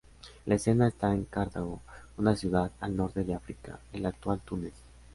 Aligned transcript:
La 0.47 0.55
escena 0.55 0.87
está 0.87 1.13
en 1.13 1.25
Cartago, 1.25 1.79
una 2.17 2.35
ciudad 2.35 2.71
al 2.79 2.95
norte 2.97 3.23
de 3.23 3.35
África, 3.35 3.79
el 3.93 4.07
actual 4.07 4.39
Túnez. 4.39 4.73